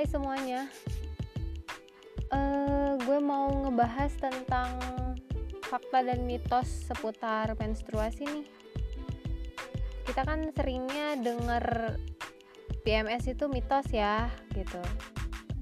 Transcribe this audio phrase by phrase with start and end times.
[0.00, 0.64] Hai semuanya.
[2.32, 4.72] Uh, Gue mau ngebahas tentang
[5.68, 8.48] fakta dan mitos seputar menstruasi nih.
[10.08, 12.00] Kita kan seringnya denger
[12.80, 14.80] PMS itu mitos ya gitu.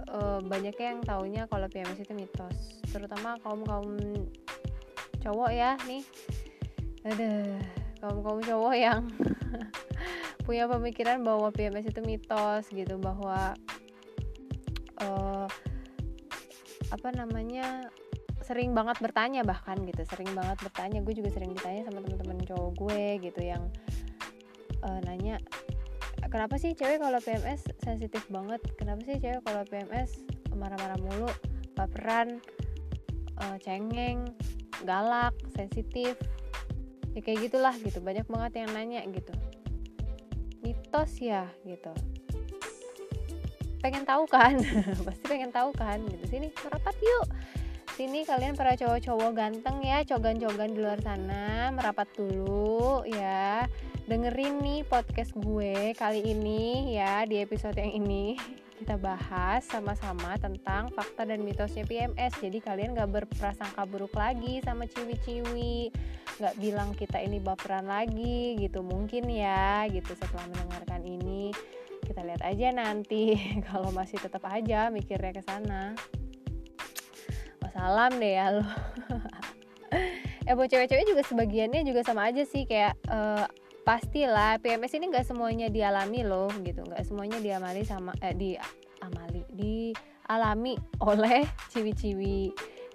[0.07, 3.99] Uh, Banyak yang taunya kalau PMS itu mitos Terutama kaum-kaum
[5.19, 6.07] cowok ya nih.
[7.11, 7.59] Aduh,
[7.99, 9.03] kaum-kaum cowok yang
[10.47, 13.59] punya pemikiran bahwa PMS itu mitos gitu bahwa
[15.03, 15.47] uh,
[16.89, 17.89] apa namanya
[18.43, 20.99] sering banget bertanya bahkan gitu sering banget bertanya.
[21.05, 23.63] Gue juga sering ditanya sama teman-teman cowok gue gitu yang
[24.85, 25.37] uh, nanya
[26.33, 28.61] kenapa sih cewek kalau PMS sensitif banget?
[28.77, 30.25] Kenapa sih cewek kalau PMS
[30.57, 31.31] marah-marah mulu
[31.77, 32.41] baperan
[33.43, 34.33] uh, cengeng
[34.83, 36.17] galak sensitif?
[37.13, 39.35] Ya kayak gitulah gitu banyak banget yang nanya gitu.
[40.65, 42.18] Mitos ya gitu
[43.79, 44.59] pengen tahu kan?
[45.07, 46.03] Pasti pengen tahu kan?
[46.07, 46.25] Gitu.
[46.29, 47.27] Sini merapat yuk.
[47.99, 51.75] Sini kalian para cowok-cowok ganteng ya cogan-cogan di luar sana.
[51.75, 53.67] Merapat dulu ya.
[54.07, 58.39] Dengerin nih podcast gue kali ini ya di episode yang ini.
[58.79, 64.87] Kita bahas sama-sama tentang fakta dan mitosnya PMS jadi kalian gak berprasangka buruk lagi sama
[64.87, 65.91] ciwi-ciwi.
[66.39, 68.87] Gak bilang kita ini baperan lagi gitu.
[68.87, 71.51] Mungkin ya gitu setelah mendengarkan ini
[72.09, 73.37] kita lihat aja nanti.
[73.69, 75.93] Kalau masih tetap aja mikirnya ke sana.
[77.79, 78.67] Salam deh ya lo.
[80.43, 83.47] Ya buat cewek-cewek juga sebagiannya juga sama aja sih kayak uh,
[83.87, 86.83] pastilah PMS ini nggak semuanya dialami loh gitu.
[86.83, 88.59] Nggak semuanya diamali sama eh, di
[88.99, 90.75] amali dialami
[91.07, 92.39] oleh ciwi-ciwi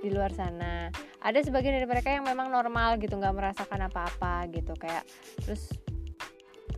[0.04, 0.92] di luar sana.
[1.24, 5.08] Ada sebagian dari mereka yang memang normal gitu nggak merasakan apa-apa gitu kayak
[5.48, 5.72] terus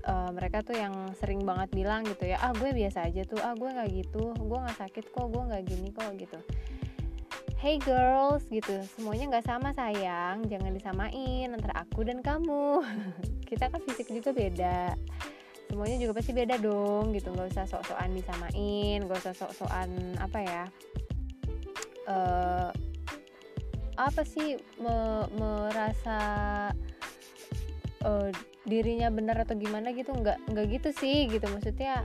[0.06, 3.54] uh, mereka tuh yang sering banget bilang gitu ya ah gue biasa aja tuh ah
[3.58, 6.40] gue nggak gitu gue nggak sakit kok gue nggak gini kok gitu.
[7.56, 12.86] Hey girls gitu semuanya nggak sama sayang jangan disamain antara aku dan kamu.
[13.50, 14.94] Kita kan fisik juga beda
[15.66, 17.34] semuanya juga pasti beda dong gitu.
[17.34, 19.90] Nggak usah sok-sokan disamain nggak usah sok-sokan
[20.22, 20.64] apa ya
[22.10, 22.70] uh,
[23.96, 26.20] apa sih me merasa
[28.04, 28.30] uh,
[28.66, 31.46] dirinya benar atau gimana gitu nggak nggak gitu sih gitu.
[31.50, 32.04] Maksudnya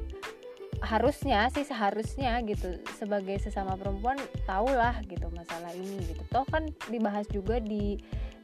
[0.80, 4.16] harusnya sih seharusnya gitu sebagai sesama perempuan
[4.48, 6.22] tahulah gitu masalah ini gitu.
[6.32, 8.00] Toh kan dibahas juga di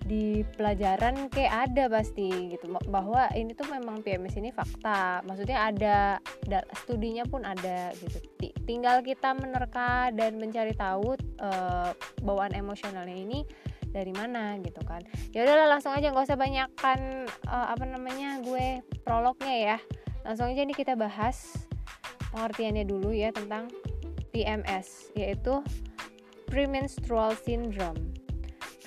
[0.07, 2.71] di pelajaran kayak ada pasti gitu.
[2.93, 5.25] Bahwa ini tuh memang PMS ini fakta.
[5.25, 5.97] Maksudnya ada
[6.77, 8.21] studinya pun ada gitu.
[8.69, 11.91] Tinggal kita menerka dan mencari tahu uh,
[12.23, 13.41] bawaan emosionalnya ini
[13.97, 15.01] dari mana gitu kan.
[15.33, 19.79] Ya udahlah langsung aja nggak usah banyakkan uh, apa namanya gue prolognya ya.
[20.29, 21.65] Langsung aja nih kita bahas
[22.37, 23.73] pengertiannya dulu ya tentang
[24.37, 25.65] PMS yaitu
[26.45, 28.13] premenstrual syndrome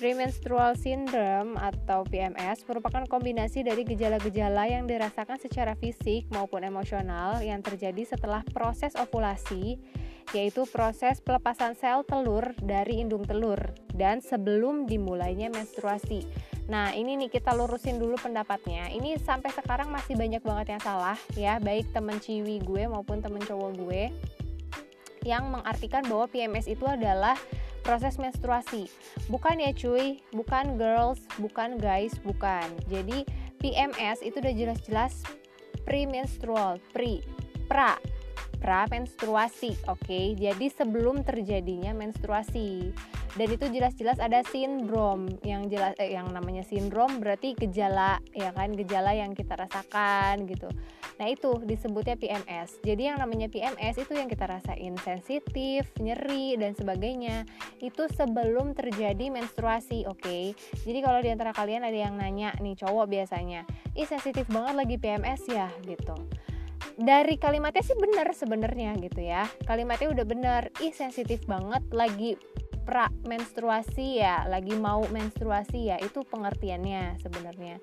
[0.00, 7.60] Premenstrual syndrome atau PMS merupakan kombinasi dari gejala-gejala yang dirasakan secara fisik maupun emosional yang
[7.60, 9.76] terjadi setelah proses ovulasi
[10.32, 13.60] yaitu proses pelepasan sel telur dari indung telur
[13.92, 16.24] dan sebelum dimulainya menstruasi.
[16.72, 18.88] Nah, ini nih kita lurusin dulu pendapatnya.
[18.88, 23.44] Ini sampai sekarang masih banyak banget yang salah ya, baik temen ciwi gue maupun temen
[23.44, 24.08] cowok gue
[25.28, 27.36] yang mengartikan bahwa PMS itu adalah
[27.82, 28.86] proses menstruasi.
[29.32, 32.66] Bukan ya cuy, bukan girls, bukan guys, bukan.
[32.88, 33.24] Jadi
[33.60, 35.14] PMS itu udah jelas-jelas
[35.84, 37.24] premenstrual, pre,
[37.68, 37.96] pra
[38.60, 40.04] pra menstruasi, oke?
[40.04, 40.36] Okay?
[40.36, 42.92] Jadi sebelum terjadinya menstruasi.
[43.38, 48.74] Dan itu jelas-jelas ada sindrom yang jelas eh, yang namanya sindrom berarti gejala ya kan,
[48.74, 50.66] gejala yang kita rasakan gitu.
[51.20, 52.80] Nah, itu disebutnya PMS.
[52.80, 57.44] Jadi yang namanya PMS itu yang kita rasain sensitif, nyeri dan sebagainya.
[57.76, 60.16] Itu sebelum terjadi menstruasi, oke?
[60.24, 60.56] Okay?
[60.80, 64.96] Jadi kalau di antara kalian ada yang nanya nih cowok biasanya, "Ih, sensitif banget lagi
[64.96, 66.16] PMS ya?" gitu
[67.00, 72.36] dari kalimatnya sih bener sebenarnya gitu ya kalimatnya udah bener ih sensitif banget lagi
[72.82, 77.76] pra menstruasi ya lagi mau menstruasi ya itu pengertiannya sebenarnya.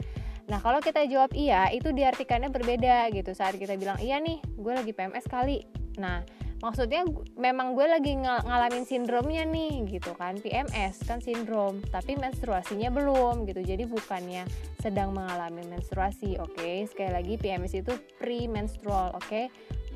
[0.47, 3.35] Nah kalau kita jawab iya itu diartikannya berbeda gitu.
[3.35, 5.67] Saat kita bilang iya nih gue lagi PMS kali.
[5.99, 6.23] Nah
[6.57, 7.05] maksudnya
[7.37, 10.39] memang gue lagi ng ngalamin sindromnya nih gitu kan.
[10.39, 13.59] PMS kan sindrom tapi menstruasinya belum gitu.
[13.59, 14.47] Jadi bukannya
[14.79, 16.55] sedang mengalami menstruasi oke?
[16.55, 16.87] Okay?
[16.87, 19.27] sekali lagi PMS itu premenstrual oke?
[19.27, 19.47] Okay?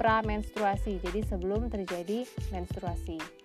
[0.01, 3.40] menstruasi jadi sebelum terjadi menstruasi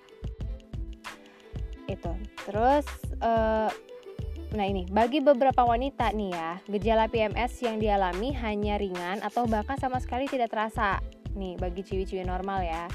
[1.89, 2.13] itu
[2.47, 2.87] terus
[3.23, 3.71] uh,
[4.55, 9.75] Nah ini, bagi beberapa wanita nih ya, gejala PMS yang dialami hanya ringan atau bahkan
[9.75, 11.03] sama sekali tidak terasa
[11.35, 12.87] nih bagi ciwi-ciwi normal ya.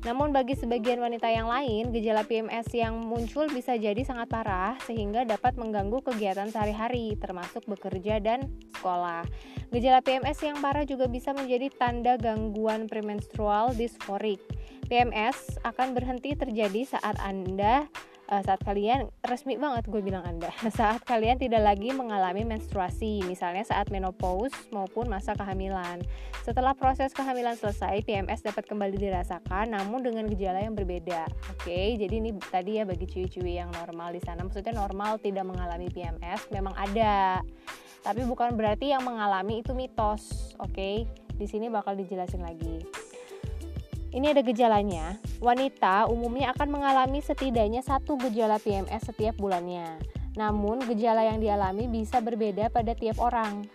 [0.00, 5.28] Namun bagi sebagian wanita yang lain, gejala PMS yang muncul bisa jadi sangat parah sehingga
[5.28, 8.48] dapat mengganggu kegiatan sehari-hari termasuk bekerja dan
[8.80, 9.28] sekolah.
[9.68, 14.40] Gejala PMS yang parah juga bisa menjadi tanda gangguan premenstrual dysphorik.
[14.88, 17.84] PMS akan berhenti terjadi saat Anda
[18.30, 20.54] saat kalian resmi banget gue bilang Anda.
[20.78, 25.98] Saat kalian tidak lagi mengalami menstruasi misalnya saat menopause maupun masa kehamilan.
[26.46, 31.26] Setelah proses kehamilan selesai PMS dapat kembali dirasakan namun dengan gejala yang berbeda.
[31.50, 34.46] Oke okay, jadi ini tadi ya bagi ciwi-ciwi yang normal di sana.
[34.46, 37.42] Maksudnya normal tidak mengalami PMS memang ada.
[38.06, 40.70] Tapi bukan berarti yang mengalami itu mitos oke?
[40.70, 41.10] Okay?
[41.40, 42.84] di sini bakal dijelasin lagi
[44.10, 45.18] ini ada gejalanya.
[45.38, 50.02] Wanita umumnya akan mengalami setidaknya satu gejala PMS setiap bulannya.
[50.34, 53.66] Namun, gejala yang dialami bisa berbeda pada tiap orang.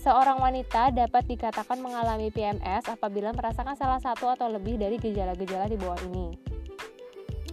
[0.00, 5.78] Seorang wanita dapat dikatakan mengalami PMS apabila merasakan salah satu atau lebih dari gejala-gejala di
[5.78, 6.34] bawah ini.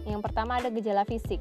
[0.04, 1.38] Yang pertama ada gejala fisik.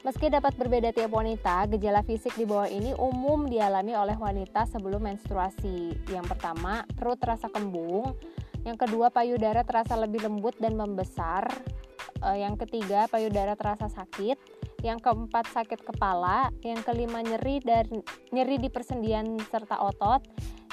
[0.00, 5.06] Meski dapat berbeda tiap wanita, gejala fisik di bawah ini umum dialami oleh wanita sebelum
[5.06, 5.92] menstruasi.
[6.08, 8.16] Yang pertama, perut terasa kembung,
[8.64, 11.48] yang kedua, payudara terasa lebih lembut dan membesar.
[12.20, 14.36] Eh, yang ketiga, payudara terasa sakit.
[14.84, 16.52] Yang keempat, sakit kepala.
[16.60, 17.88] Yang kelima, nyeri dan
[18.32, 20.20] nyeri di persendian serta otot.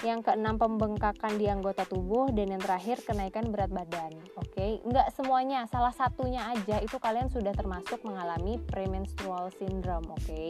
[0.04, 4.14] Yang keenam, pembengkakan di anggota tubuh dan yang terakhir, kenaikan berat badan.
[4.38, 4.72] Oke, okay?
[4.86, 10.06] nggak semuanya, salah satunya aja itu kalian sudah termasuk mengalami premenstrual syndrome.
[10.14, 10.30] Oke.
[10.30, 10.50] Okay?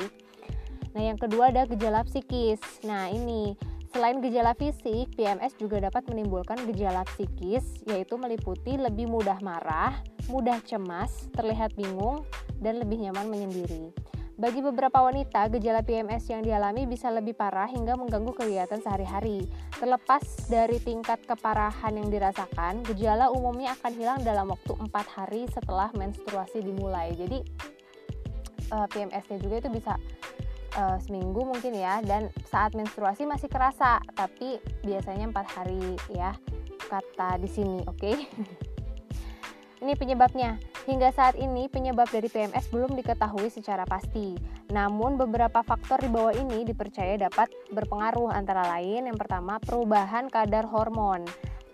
[0.92, 2.60] Nah, yang kedua ada gejala psikis.
[2.84, 3.56] Nah, ini
[3.98, 10.62] Selain gejala fisik, PMS juga dapat menimbulkan gejala psikis, yaitu meliputi lebih mudah marah, mudah
[10.62, 12.22] cemas, terlihat bingung,
[12.62, 13.90] dan lebih nyaman menyendiri.
[14.38, 19.50] Bagi beberapa wanita, gejala PMS yang dialami bisa lebih parah hingga mengganggu kegiatan sehari-hari.
[19.74, 25.90] Terlepas dari tingkat keparahan yang dirasakan, gejala umumnya akan hilang dalam waktu 4 hari setelah
[25.98, 27.18] menstruasi dimulai.
[27.18, 27.42] Jadi,
[28.62, 29.98] eh, PMS-nya juga itu bisa
[30.76, 36.36] uh, seminggu mungkin ya dan saat menstruasi masih kerasa tapi biasanya empat hari ya
[36.92, 38.16] kata di sini oke okay?
[39.84, 40.60] ini penyebabnya
[40.90, 44.36] hingga saat ini penyebab dari PMS belum diketahui secara pasti
[44.74, 50.68] namun beberapa faktor di bawah ini dipercaya dapat berpengaruh antara lain yang pertama perubahan kadar
[50.68, 51.24] hormon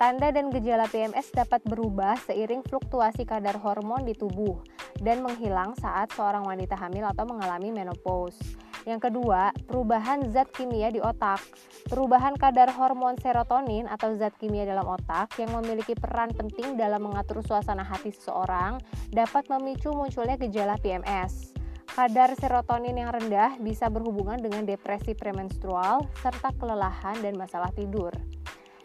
[0.03, 4.59] Tanda dan gejala PMS dapat berubah seiring fluktuasi kadar hormon di tubuh
[4.99, 8.35] dan menghilang saat seorang wanita hamil atau mengalami menopause.
[8.83, 11.39] Yang kedua, perubahan zat kimia di otak.
[11.87, 17.39] Perubahan kadar hormon serotonin atau zat kimia dalam otak yang memiliki peran penting dalam mengatur
[17.39, 18.83] suasana hati seseorang
[19.15, 21.55] dapat memicu munculnya gejala PMS.
[21.93, 28.11] Kadar serotonin yang rendah bisa berhubungan dengan depresi premenstrual serta kelelahan dan masalah tidur.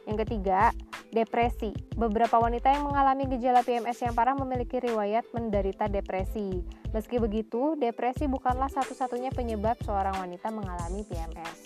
[0.09, 0.73] Yang ketiga,
[1.13, 1.77] depresi.
[1.93, 6.65] Beberapa wanita yang mengalami gejala PMS yang parah memiliki riwayat menderita depresi.
[6.97, 11.59] Meski begitu, depresi bukanlah satu-satunya penyebab seorang wanita mengalami PMS.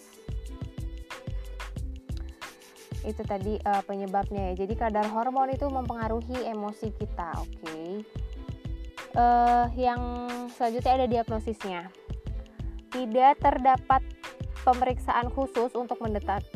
[3.06, 4.66] Itu tadi uh, penyebabnya ya.
[4.66, 7.46] Jadi kadar hormon itu mempengaruhi emosi kita, oke.
[7.62, 7.90] Okay?
[9.12, 9.20] Uh,
[9.70, 10.02] eh, yang
[10.50, 11.80] selanjutnya ada diagnosisnya.
[12.90, 14.02] Tidak terdapat
[14.62, 15.98] pemeriksaan khusus untuk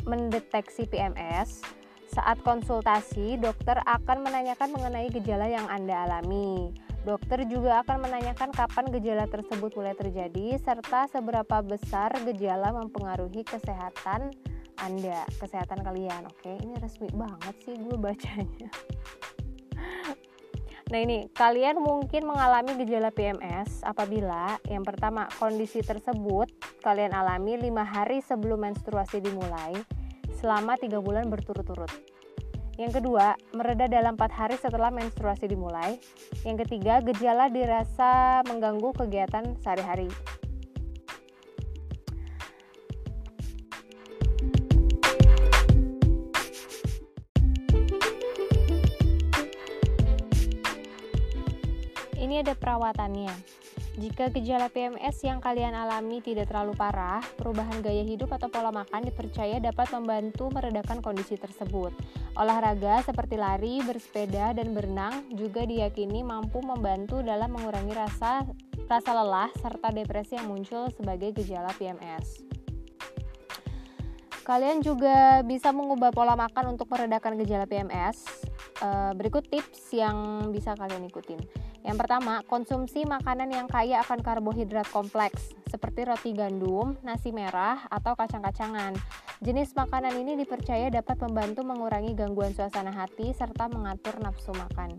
[0.07, 1.63] mendeteksi PMS
[2.07, 6.71] saat konsultasi, dokter akan menanyakan mengenai gejala yang Anda alami.
[7.03, 14.31] Dokter juga akan menanyakan kapan gejala tersebut mulai terjadi serta seberapa besar gejala mempengaruhi kesehatan
[14.79, 16.27] Anda, kesehatan kalian.
[16.31, 18.71] Oke, ini resmi banget sih gue bacanya.
[20.87, 26.47] Nah ini, kalian mungkin mengalami gejala PMS apabila yang pertama kondisi tersebut
[26.87, 29.75] kalian alami lima hari sebelum menstruasi dimulai
[30.39, 31.91] selama tiga bulan berturut-turut.
[32.79, 35.99] Yang kedua, mereda dalam empat hari setelah menstruasi dimulai.
[36.47, 40.07] Yang ketiga, gejala dirasa mengganggu kegiatan sehari-hari.
[52.15, 53.66] Ini ada perawatannya.
[53.97, 59.09] Jika gejala PMS yang kalian alami tidak terlalu parah, perubahan gaya hidup atau pola makan
[59.09, 61.89] dipercaya dapat membantu meredakan kondisi tersebut.
[62.37, 68.45] Olahraga seperti lari, bersepeda, dan berenang juga diyakini mampu membantu dalam mengurangi rasa
[68.85, 72.45] rasa lelah serta depresi yang muncul sebagai gejala PMS.
[74.45, 78.45] Kalian juga bisa mengubah pola makan untuk meredakan gejala PMS.
[78.77, 81.41] Eh, berikut tips yang bisa kalian ikutin.
[81.85, 88.17] Yang pertama, konsumsi makanan yang kaya akan karbohidrat kompleks, seperti roti gandum, nasi merah, atau
[88.17, 88.97] kacang-kacangan.
[89.43, 94.97] Jenis makanan ini dipercaya dapat membantu mengurangi gangguan suasana hati serta mengatur nafsu makan.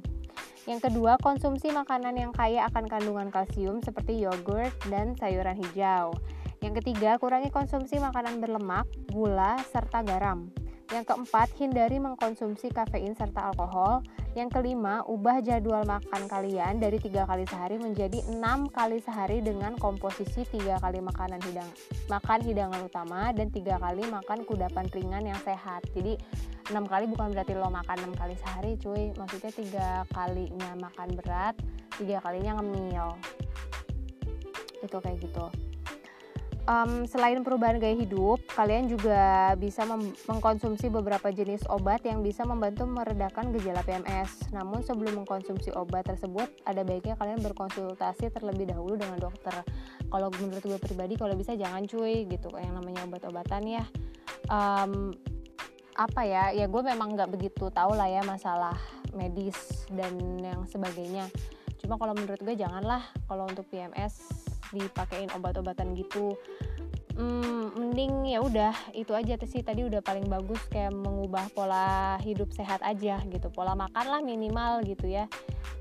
[0.68, 6.12] Yang kedua, konsumsi makanan yang kaya akan kandungan kalsium seperti yogurt dan sayuran hijau.
[6.60, 10.52] Yang ketiga, kurangi konsumsi makanan berlemak, gula, serta garam.
[10.88, 14.00] Yang keempat, hindari mengkonsumsi kafein serta alkohol.
[14.32, 19.76] Yang kelima, ubah jadwal makan kalian dari tiga kali sehari menjadi enam kali sehari dengan
[19.76, 21.68] komposisi tiga kali makanan hidang,
[22.08, 25.84] makan hidangan utama dan tiga kali makan kudapan ringan yang sehat.
[25.92, 26.16] Jadi
[26.72, 29.12] enam kali bukan berarti lo makan enam kali sehari, cuy.
[29.12, 31.54] Maksudnya tiga kalinya makan berat,
[32.00, 33.12] tiga kalinya ngemil.
[34.80, 35.67] Itu kayak gitu
[36.68, 39.88] um, selain perubahan gaya hidup, kalian juga bisa
[40.28, 44.52] mengkonsumsi beberapa jenis obat yang bisa membantu meredakan gejala PMS.
[44.52, 49.64] Namun sebelum mengkonsumsi obat tersebut, ada baiknya kalian berkonsultasi terlebih dahulu dengan dokter.
[50.12, 53.84] Kalau menurut gue pribadi, kalau bisa jangan cuy gitu, yang namanya obat-obatan ya.
[54.52, 55.16] Um,
[55.98, 56.54] apa ya?
[56.54, 58.76] Ya gue memang nggak begitu tahu lah ya masalah
[59.16, 61.26] medis dan yang sebagainya.
[61.80, 66.36] Cuma kalau menurut gue janganlah kalau untuk PMS dipakein obat-obatan gitu.
[67.18, 69.66] Hmm, mending ya udah itu aja sih.
[69.66, 73.50] Tadi udah paling bagus kayak mengubah pola hidup sehat aja gitu.
[73.50, 75.26] Pola makan lah minimal gitu ya.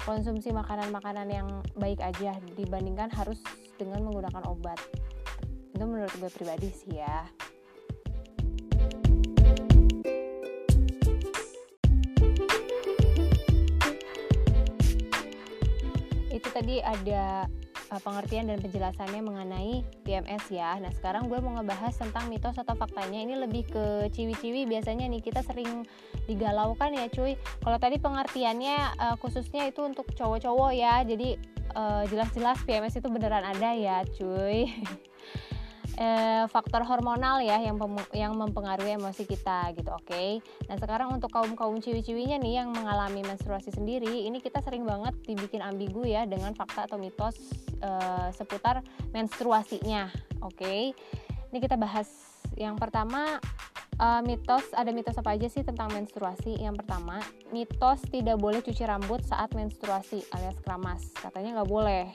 [0.01, 3.37] Konsumsi makanan-makanan yang baik aja dibandingkan harus
[3.77, 4.81] dengan menggunakan obat.
[5.77, 7.29] Itu menurut gue pribadi sih ya.
[16.33, 17.45] Itu tadi ada
[17.91, 20.75] uh, pengertian dan penjelasannya mengenai PMS ya.
[20.79, 23.23] Nah sekarang gue mau ngebahas tentang mitos atau faktanya.
[23.23, 25.87] Ini lebih ke ciwi-ciwi biasanya nih kita sering
[26.27, 27.35] digalaukan ya cuy.
[27.63, 31.01] Kalau tadi pengertiannya uh, khususnya itu untuk cowok-cowok ya.
[31.07, 31.39] Jadi
[31.75, 34.67] uh, jelas-jelas PMS itu beneran ada ya cuy.
[35.97, 37.75] eh, faktor hormonal ya yang
[38.13, 40.39] yang mempengaruhi emosi kita gitu oke okay?
[40.69, 45.17] nah sekarang untuk kaum kaum ciwi-ciwinya nih yang mengalami menstruasi sendiri ini kita sering banget
[45.25, 47.35] dibikin ambigu ya dengan fakta atau mitos
[47.81, 50.13] eh, seputar menstruasinya
[50.45, 50.93] oke okay?
[51.51, 52.07] ini kita bahas
[52.57, 53.41] yang pertama
[54.01, 57.21] uh, mitos ada mitos apa aja sih tentang menstruasi yang pertama
[57.53, 62.05] mitos tidak boleh cuci rambut saat menstruasi alias keramas katanya nggak boleh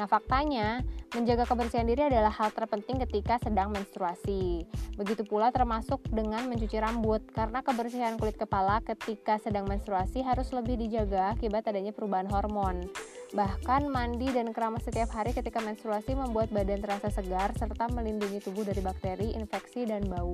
[0.00, 0.80] Nah, faktanya,
[1.12, 4.64] menjaga kebersihan diri adalah hal terpenting ketika sedang menstruasi.
[4.96, 10.80] Begitu pula termasuk dengan mencuci rambut, karena kebersihan kulit kepala ketika sedang menstruasi harus lebih
[10.80, 12.88] dijaga akibat adanya perubahan hormon.
[13.36, 18.64] Bahkan mandi dan keramas setiap hari ketika menstruasi membuat badan terasa segar serta melindungi tubuh
[18.64, 20.32] dari bakteri, infeksi, dan bau.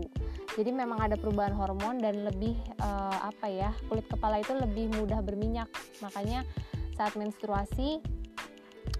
[0.54, 5.18] Jadi memang ada perubahan hormon dan lebih uh, apa ya kulit kepala itu lebih mudah
[5.26, 5.66] berminyak.
[6.06, 6.46] Makanya
[6.94, 8.00] saat menstruasi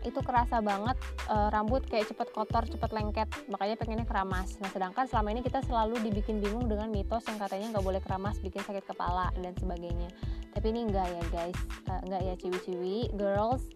[0.07, 0.95] itu kerasa banget
[1.27, 4.55] e, rambut kayak cepet kotor, cepet lengket, makanya pengennya keramas.
[4.63, 8.39] Nah, sedangkan selama ini kita selalu dibikin bingung dengan mitos yang katanya nggak boleh keramas,
[8.39, 10.07] bikin sakit kepala dan sebagainya.
[10.55, 11.59] Tapi ini enggak ya guys,
[11.91, 13.67] e, enggak ya ciwi-ciwi, girls.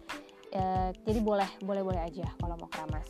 [0.55, 3.07] E, jadi boleh, boleh-boleh aja kalau mau keramas.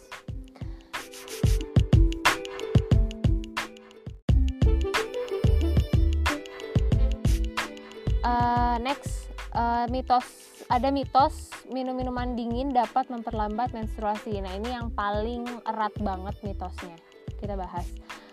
[8.21, 14.39] Uh, next uh, mitos ada mitos minum minuman dingin dapat memperlambat menstruasi.
[14.39, 16.95] Nah, ini yang paling erat banget mitosnya.
[17.35, 17.83] Kita bahas.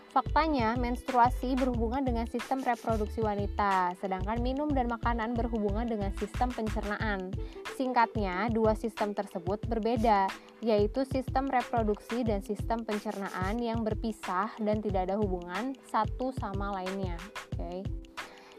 [0.09, 7.29] Faktanya, menstruasi berhubungan dengan sistem reproduksi wanita, sedangkan minum dan makanan berhubungan dengan sistem pencernaan.
[7.77, 10.31] Singkatnya, dua sistem tersebut berbeda,
[10.65, 17.19] yaitu sistem reproduksi dan sistem pencernaan yang berpisah dan tidak ada hubungan satu sama lainnya.
[17.53, 17.85] Oke.
[17.85, 18.08] Okay.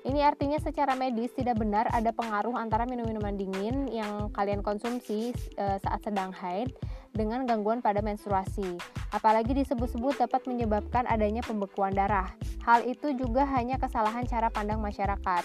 [0.07, 5.65] Ini artinya secara medis tidak benar ada pengaruh antara minum-minuman dingin yang kalian konsumsi e,
[5.83, 6.71] saat sedang haid
[7.11, 8.79] dengan gangguan pada menstruasi.
[9.11, 12.31] Apalagi disebut-sebut dapat menyebabkan adanya pembekuan darah.
[12.63, 15.43] Hal itu juga hanya kesalahan cara pandang masyarakat.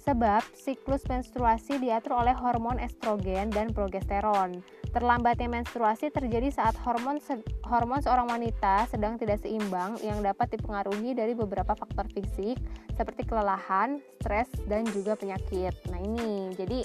[0.00, 4.64] Sebab siklus menstruasi diatur oleh hormon estrogen dan progesteron.
[4.90, 7.38] Terlambatnya menstruasi terjadi saat hormon se
[7.68, 12.58] hormon seorang wanita sedang tidak seimbang yang dapat dipengaruhi dari beberapa faktor fisik
[12.96, 15.76] seperti kelelahan, stres, dan juga penyakit.
[15.92, 16.82] Nah ini jadi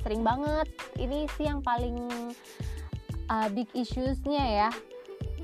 [0.00, 2.08] sering banget ini sih yang paling
[3.28, 4.70] uh, big issuesnya ya.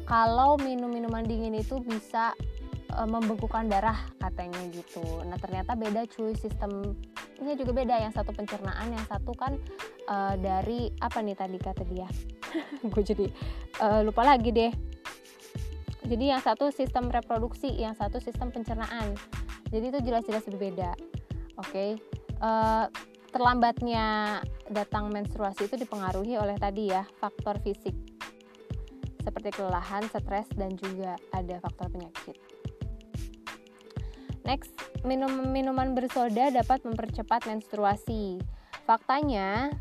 [0.05, 2.33] Kalau minum minuman dingin itu bisa
[2.95, 5.03] uh, membekukan darah katanya gitu.
[5.27, 6.95] Nah ternyata beda cuy sistem
[7.43, 9.59] ini juga beda yang satu pencernaan yang satu kan
[10.07, 12.07] uh, dari apa nih tadi kata dia
[12.93, 13.27] gue jadi
[13.83, 14.73] uh, lupa lagi deh
[16.05, 19.19] jadi yang satu sistem reproduksi yang satu sistem pencernaan
[19.75, 20.95] jadi itu jelas-jelas berbeda
[21.59, 21.99] oke okay?
[22.39, 22.87] uh,
[23.35, 24.39] terlambatnya
[24.71, 27.95] datang menstruasi itu dipengaruhi oleh tadi ya faktor fisik
[29.25, 32.54] seperti kelelahan, stres dan juga ada faktor penyakit.
[34.45, 34.77] Next,
[35.09, 38.37] minum minuman bersoda dapat mempercepat menstruasi.
[38.85, 39.73] Faktanya,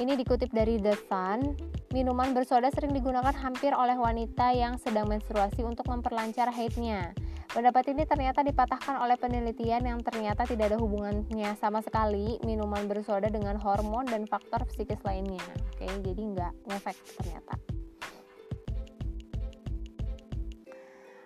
[0.00, 1.52] ini dikutip dari The Sun,
[1.92, 7.12] minuman bersoda sering digunakan hampir oleh wanita yang sedang menstruasi untuk memperlancar haidnya.
[7.52, 13.28] Pendapat ini ternyata dipatahkan oleh penelitian yang ternyata tidak ada hubungannya sama sekali minuman bersoda
[13.28, 15.44] dengan hormon dan faktor psikis lainnya.
[15.76, 17.79] Oke, jadi nggak ngefek ternyata.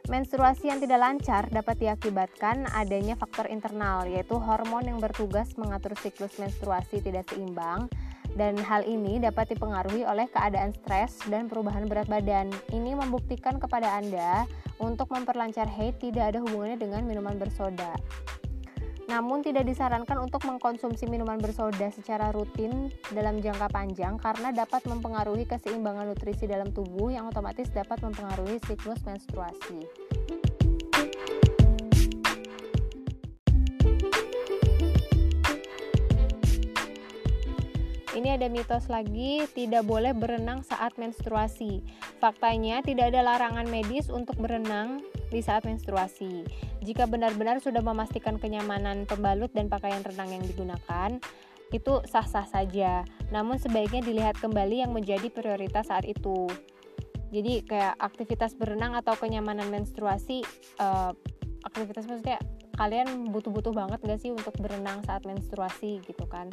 [0.04, 6.36] Menstruasi yang tidak lancar dapat diakibatkan adanya faktor internal, yaitu hormon yang bertugas mengatur siklus
[6.36, 7.88] menstruasi tidak seimbang,
[8.36, 12.52] dan hal ini dapat dipengaruhi oleh keadaan stres dan perubahan berat badan.
[12.68, 14.44] Ini membuktikan kepada Anda
[14.76, 17.96] untuk memperlancar haid tidak ada hubungannya dengan minuman bersoda.
[19.04, 25.44] Namun tidak disarankan untuk mengkonsumsi minuman bersoda secara rutin dalam jangka panjang karena dapat mempengaruhi
[25.44, 29.84] keseimbangan nutrisi dalam tubuh yang otomatis dapat mempengaruhi siklus menstruasi.
[38.14, 41.82] Ini ada mitos lagi, tidak boleh berenang saat menstruasi.
[42.22, 46.44] Faktanya, tidak ada larangan medis untuk berenang di saat menstruasi.
[46.84, 51.16] Jika benar-benar sudah memastikan kenyamanan pembalut dan pakaian renang yang digunakan,
[51.74, 53.02] itu sah-sah saja.
[53.34, 56.46] Namun sebaiknya dilihat kembali yang menjadi prioritas saat itu.
[57.34, 60.46] Jadi kayak aktivitas berenang atau kenyamanan menstruasi,
[60.78, 61.10] uh,
[61.66, 62.38] aktivitas maksudnya
[62.78, 66.46] kalian butuh-butuh banget gak sih untuk berenang saat menstruasi gitu kan?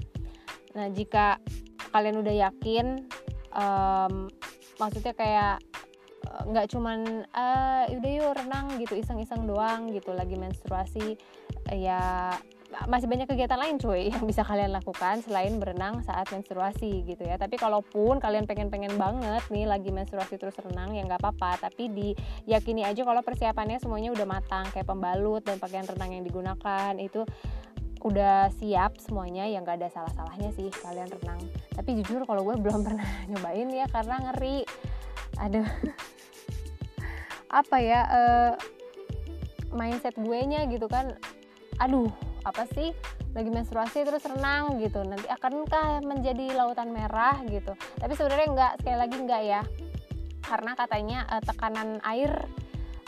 [0.73, 1.37] Nah jika
[1.93, 3.05] kalian udah yakin,
[3.53, 4.31] um,
[4.81, 5.61] maksudnya kayak
[6.47, 11.19] nggak cuman uh, udah yuk renang gitu iseng-iseng doang gitu lagi menstruasi
[11.71, 12.31] ya
[12.87, 17.35] masih banyak kegiatan lain cuy yang bisa kalian lakukan selain berenang saat menstruasi gitu ya.
[17.35, 21.67] Tapi kalaupun kalian pengen-pengen banget nih lagi menstruasi terus renang ya nggak apa-apa.
[21.67, 26.95] Tapi diyakini aja kalau persiapannya semuanya udah matang kayak pembalut dan pakaian renang yang digunakan
[26.95, 27.27] itu
[28.01, 31.37] udah siap semuanya yang gak ada salah-salahnya sih kalian renang.
[31.77, 34.65] Tapi jujur kalau gue belum pernah nyobain ya karena ngeri.
[35.37, 35.63] Ada
[37.51, 38.51] apa ya uh,
[39.75, 41.15] mindset gue nya gitu kan.
[41.83, 42.07] Aduh
[42.47, 42.95] apa sih?
[43.31, 45.03] Lagi menstruasi terus renang gitu.
[45.03, 47.75] Nanti akankah menjadi lautan merah gitu.
[47.99, 49.61] Tapi sebenarnya enggak sekali lagi enggak ya.
[50.43, 52.31] Karena katanya uh, tekanan air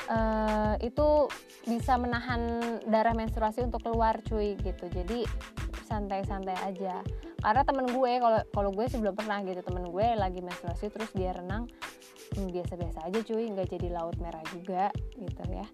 [0.07, 1.27] uh, itu
[1.67, 4.87] bisa menahan darah menstruasi untuk keluar cuy gitu.
[4.91, 5.27] Jadi
[5.87, 7.03] santai-santai aja.
[7.43, 9.59] Karena temen gue kalau kalau gue sih belum pernah gitu.
[9.59, 11.67] Temen gue lagi menstruasi terus dia renang
[12.33, 15.65] biasa-biasa aja cuy nggak jadi laut merah juga gitu ya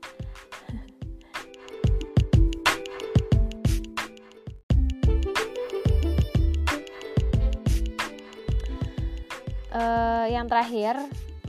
[9.73, 10.99] uh, yang terakhir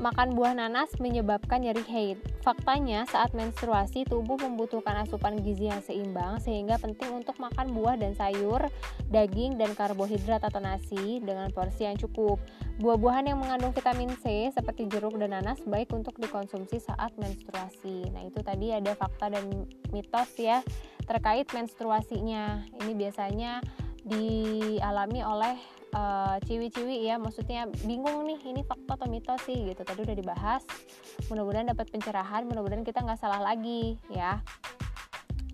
[0.00, 2.29] makan buah nanas menyebabkan nyeri haid.
[2.40, 8.16] Faktanya, saat menstruasi tubuh membutuhkan asupan gizi yang seimbang sehingga penting untuk makan buah dan
[8.16, 8.64] sayur,
[9.12, 12.40] daging dan karbohidrat atau nasi dengan porsi yang cukup.
[12.80, 18.08] Buah-buahan yang mengandung vitamin C seperti jeruk dan nanas baik untuk dikonsumsi saat menstruasi.
[18.08, 20.64] Nah, itu tadi ada fakta dan mitos ya
[21.04, 22.64] terkait menstruasinya.
[22.80, 23.60] Ini biasanya
[24.10, 25.56] dialami oleh
[25.94, 27.16] uh, ciwi-ciwi ya.
[27.16, 29.86] Maksudnya bingung nih ini fakta atau mitos sih gitu.
[29.86, 30.62] Tadi udah dibahas.
[31.30, 34.42] Mudah-mudahan dapat pencerahan mudah-mudahan kita nggak salah lagi ya.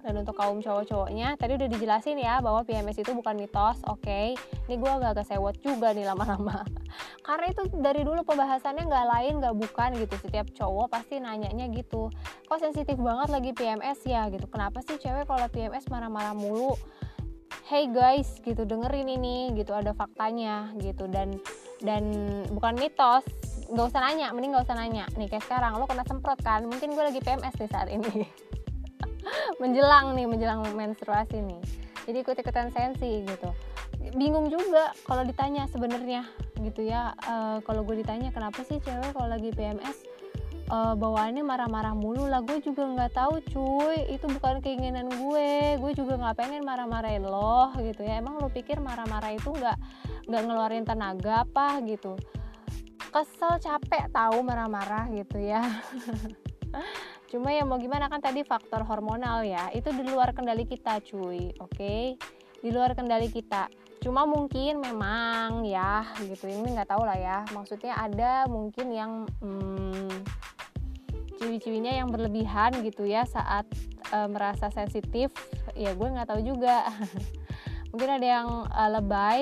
[0.06, 4.06] Dan untuk kaum cowok-cowoknya tadi udah dijelasin ya bahwa PMS itu bukan mitos oke.
[4.06, 4.38] Okay.
[4.70, 6.62] ini gue agak-agak sewot juga nih lama-lama.
[7.26, 10.14] Karena itu dari dulu pembahasannya nggak lain nggak bukan gitu.
[10.22, 12.14] Setiap cowok pasti nanyanya gitu.
[12.46, 14.46] Kok sensitif banget lagi PMS ya gitu.
[14.46, 16.78] Kenapa sih cewek kalau PMS marah-marah mulu
[17.66, 21.10] hey guys gitu dengerin ini gitu ada faktanya gitu.
[21.10, 21.42] Dan
[21.82, 22.06] dan
[22.54, 23.26] bukan mitos
[23.66, 25.04] nggak usah nanya mending nggak usah nanya.
[25.18, 26.62] Nih kayak sekarang lo kena semprot kan?
[26.62, 28.30] Mungkin gue lagi PMS nih saat ini.
[29.60, 31.58] Menjelang nih menjelang menstruasi nih.
[32.06, 33.50] Jadi ikut ikutan sensi gitu.
[34.14, 36.22] Bingung juga kalau ditanya sebenarnya
[36.62, 37.18] gitu ya.
[37.26, 40.06] Uh, kalau gue ditanya kenapa sih cewek kalau lagi PMS
[40.70, 42.42] uh, bawaannya marah-marah mulu lah.
[42.42, 44.10] Gue juga nggak tahu cuy.
[44.10, 45.80] Itu bukan keinginan gue.
[45.80, 48.18] Gue juga nggak pengen marah-marahin lo gitu ya.
[48.20, 49.78] Emang lo pikir marah-marah itu nggak
[50.26, 52.18] nggak ngeluarin tenaga apa gitu?
[53.10, 55.62] Kesel capek tahu marah-marah gitu ya.
[57.30, 59.70] Cuma ya mau gimana kan tadi faktor hormonal ya.
[59.74, 61.54] Itu di luar kendali kita cuy.
[61.58, 61.74] Oke?
[61.74, 62.04] Okay?
[62.66, 63.68] di luar kendali kita.
[64.02, 66.50] Cuma mungkin memang ya gitu.
[66.50, 67.38] Ini nggak tahu lah ya.
[67.54, 70.10] Maksudnya ada mungkin yang hmm,
[71.36, 73.68] ciwi-ciwinya yang berlebihan gitu ya saat
[74.10, 75.30] e, merasa sensitif
[75.76, 76.88] ya gue nggak tahu juga.
[77.94, 79.40] Mungkin ada yang e, lebay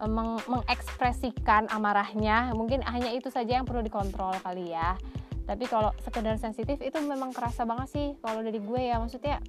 [0.00, 2.52] e, meng mengekspresikan amarahnya.
[2.56, 4.96] Mungkin hanya itu saja yang perlu dikontrol kali ya.
[5.42, 8.96] Tapi kalau sekedar sensitif itu memang kerasa banget sih kalau dari gue ya.
[9.02, 9.42] Maksudnya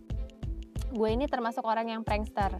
[0.93, 2.53] gue ini termasuk orang yang prankster.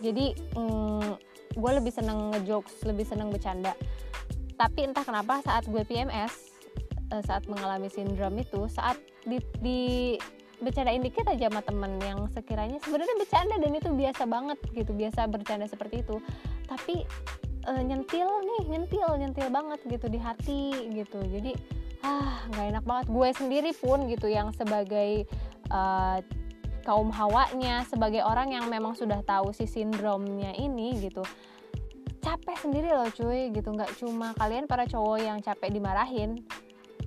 [0.00, 1.10] Jadi mm,
[1.58, 3.74] gue lebih seneng ngejokes lebih seneng bercanda.
[4.54, 6.49] Tapi entah kenapa saat gue PMS
[7.10, 8.96] eh, saat mengalami sindrom itu saat
[9.26, 9.80] di, di
[10.60, 15.20] bercandain dikit aja sama temen yang sekiranya sebenarnya bercanda dan itu biasa banget gitu biasa
[15.26, 16.20] bercanda seperti itu.
[16.68, 17.08] Tapi
[17.64, 21.18] e, nyentil nih nyentil nyentil banget gitu di hati gitu.
[21.24, 21.56] Jadi
[22.04, 23.06] ah nggak enak banget.
[23.08, 25.24] Gue sendiri pun gitu yang sebagai
[25.72, 26.20] uh,
[26.84, 31.24] kaum hawanya sebagai orang yang memang sudah tahu si sindromnya ini gitu
[32.20, 33.68] capek sendiri loh cuy gitu.
[33.72, 36.44] Nggak cuma kalian para cowok yang capek dimarahin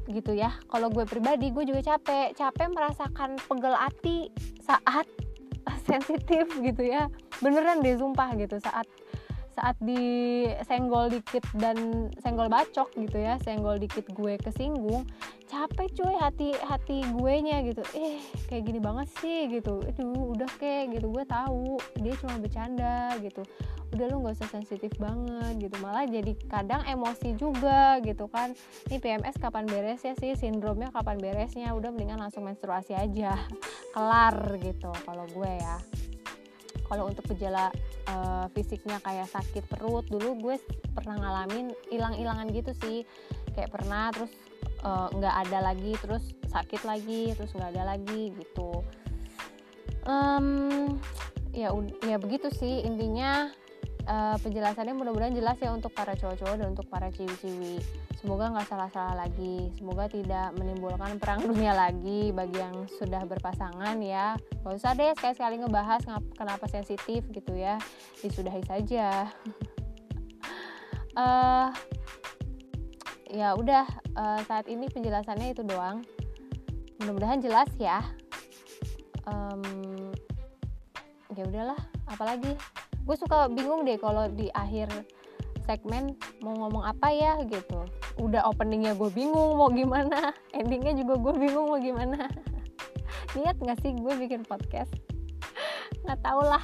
[0.09, 0.55] gitu ya.
[0.67, 2.35] Kalau gue pribadi gue juga capek.
[2.35, 4.31] Capek merasakan pegel hati
[4.63, 5.07] saat
[5.89, 7.07] sensitif gitu ya.
[7.39, 8.59] Beneran deh sumpah gitu.
[8.59, 8.87] Saat
[9.53, 15.05] saat disenggol dikit dan senggol bacok gitu ya senggol dikit gue kesinggung
[15.53, 17.85] capek cuy hati hati gue nya gitu.
[17.93, 18.17] Eh
[18.49, 19.85] kayak gini banget sih gitu.
[19.85, 23.45] Aduh udah kayak gitu gue tahu dia cuma bercanda gitu.
[23.93, 28.57] Udah lu nggak usah sensitif banget gitu malah jadi kadang emosi juga gitu kan.
[28.89, 30.33] Ini PMS kapan beres ya sih?
[30.33, 31.69] Sindromnya kapan beresnya?
[31.77, 33.37] Udah mendingan langsung menstruasi aja.
[33.93, 35.77] Kelar gitu kalau gue ya.
[36.89, 37.69] Kalau untuk gejala
[38.09, 40.05] uh, fisiknya kayak sakit perut.
[40.07, 40.55] Dulu gue
[40.93, 42.97] pernah ngalamin hilang-hilangan gitu sih.
[43.53, 44.33] Kayak pernah terus
[44.81, 48.81] eh, nggak uh, ada lagi terus sakit lagi terus nggak ada lagi gitu.
[50.09, 50.97] Um,
[51.53, 51.69] ya
[52.01, 52.81] ya begitu sih.
[52.81, 53.53] Intinya
[54.09, 57.77] uh, penjelasannya mudah-mudahan jelas ya untuk para cowok-cowok dan untuk para ciwi-ciwi
[58.23, 59.67] semoga nggak salah-salah lagi.
[59.75, 64.39] Semoga tidak menimbulkan perang dunia lagi bagi yang sudah berpasangan ya.
[64.63, 65.99] Gak usah deh sekali-sekali ngebahas
[66.39, 67.75] kenapa sensitif gitu ya.
[68.23, 69.27] Disudahi saja.
[71.19, 71.67] Uh,
[73.43, 73.83] ya udah
[74.15, 75.99] uh, saat ini penjelasannya itu doang.
[77.03, 77.99] Mudah-mudahan jelas ya.
[79.27, 80.15] Um,
[81.35, 81.79] ya udahlah.
[82.07, 82.55] Apalagi
[83.03, 84.87] gue suka bingung deh kalau di akhir
[85.67, 87.83] segmen mau ngomong apa ya gitu
[88.23, 92.31] udah openingnya gue bingung mau gimana endingnya juga gue bingung mau gimana.
[93.35, 94.93] Niat nggak sih gue bikin podcast?
[96.05, 96.63] Nggak tau lah.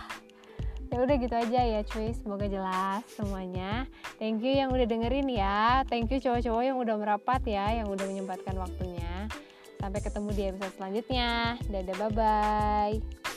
[0.90, 2.14] Ya udah gitu aja ya cuy.
[2.14, 3.86] Semoga jelas semuanya.
[4.18, 5.86] Thank you yang udah dengerin ya.
[5.86, 9.30] Thank you cowok-cowok yang udah merapat ya yang udah menyempatkan waktunya.
[9.80, 11.58] Sampai ketemu di episode selanjutnya.
[11.70, 13.29] Dadah bye bye